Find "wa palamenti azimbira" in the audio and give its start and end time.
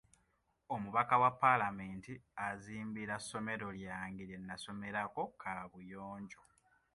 1.23-3.15